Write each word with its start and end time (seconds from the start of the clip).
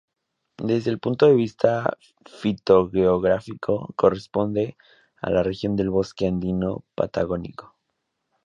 Desde 0.57 0.89
el 0.89 0.97
punto 0.97 1.27
de 1.27 1.35
vista 1.35 1.95
fitogeográfico, 2.25 3.93
corresponde 3.95 4.75
a 5.21 5.29
la 5.29 5.43
región 5.43 5.75
de 5.75 5.87
bosque 5.89 6.25
andino 6.25 6.83
patagónico. 6.95 7.77